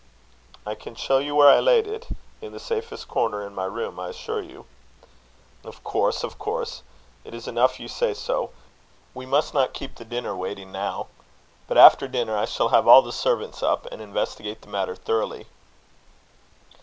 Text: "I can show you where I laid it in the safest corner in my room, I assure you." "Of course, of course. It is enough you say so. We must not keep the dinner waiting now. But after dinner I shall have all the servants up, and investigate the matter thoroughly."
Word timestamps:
"I 0.65 0.73
can 0.73 0.95
show 0.95 1.19
you 1.19 1.35
where 1.35 1.47
I 1.49 1.59
laid 1.59 1.85
it 1.85 2.07
in 2.41 2.53
the 2.53 2.59
safest 2.59 3.07
corner 3.07 3.45
in 3.45 3.53
my 3.53 3.65
room, 3.65 3.99
I 3.99 4.07
assure 4.07 4.41
you." 4.41 4.65
"Of 5.63 5.83
course, 5.83 6.23
of 6.23 6.39
course. 6.39 6.81
It 7.23 7.35
is 7.35 7.47
enough 7.47 7.79
you 7.79 7.87
say 7.87 8.15
so. 8.15 8.49
We 9.13 9.27
must 9.27 9.53
not 9.53 9.75
keep 9.75 9.93
the 9.93 10.03
dinner 10.03 10.35
waiting 10.35 10.71
now. 10.71 11.05
But 11.67 11.77
after 11.77 12.07
dinner 12.07 12.35
I 12.35 12.45
shall 12.45 12.69
have 12.69 12.87
all 12.87 13.03
the 13.03 13.11
servants 13.13 13.61
up, 13.61 13.85
and 13.91 14.01
investigate 14.01 14.61
the 14.63 14.69
matter 14.69 14.95
thoroughly." 14.95 15.45